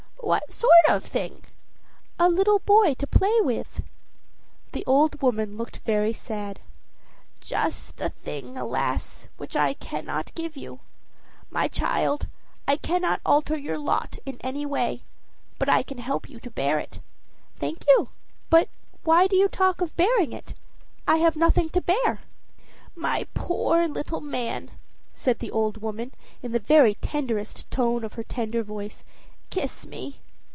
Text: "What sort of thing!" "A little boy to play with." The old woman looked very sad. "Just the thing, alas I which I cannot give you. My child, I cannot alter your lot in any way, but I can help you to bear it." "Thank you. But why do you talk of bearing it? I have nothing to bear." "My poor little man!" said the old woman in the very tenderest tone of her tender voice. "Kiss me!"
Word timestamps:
"What 0.23 0.53
sort 0.53 0.85
of 0.87 1.03
thing!" 1.03 1.43
"A 2.17 2.29
little 2.29 2.59
boy 2.59 2.93
to 2.93 3.07
play 3.07 3.41
with." 3.41 3.83
The 4.71 4.85
old 4.85 5.21
woman 5.21 5.57
looked 5.57 5.79
very 5.79 6.13
sad. 6.13 6.61
"Just 7.41 7.97
the 7.97 8.11
thing, 8.11 8.55
alas 8.57 9.25
I 9.25 9.29
which 9.37 9.55
I 9.57 9.73
cannot 9.73 10.33
give 10.35 10.55
you. 10.55 10.79
My 11.49 11.67
child, 11.67 12.27
I 12.65 12.77
cannot 12.77 13.19
alter 13.25 13.57
your 13.57 13.77
lot 13.79 14.19
in 14.25 14.37
any 14.39 14.65
way, 14.65 15.01
but 15.59 15.67
I 15.67 15.81
can 15.83 15.97
help 15.97 16.29
you 16.29 16.39
to 16.41 16.49
bear 16.51 16.79
it." 16.79 16.99
"Thank 17.57 17.85
you. 17.87 18.09
But 18.49 18.69
why 19.03 19.27
do 19.27 19.35
you 19.35 19.49
talk 19.49 19.81
of 19.81 19.97
bearing 19.97 20.31
it? 20.31 20.53
I 21.07 21.17
have 21.17 21.35
nothing 21.35 21.67
to 21.71 21.81
bear." 21.81 22.21
"My 22.95 23.27
poor 23.33 23.85
little 23.87 24.21
man!" 24.21 24.71
said 25.11 25.39
the 25.39 25.51
old 25.51 25.81
woman 25.81 26.13
in 26.41 26.53
the 26.53 26.59
very 26.59 26.93
tenderest 26.95 27.69
tone 27.69 28.05
of 28.05 28.13
her 28.13 28.23
tender 28.23 28.63
voice. 28.63 29.03
"Kiss 29.49 29.85
me!" 29.85 30.21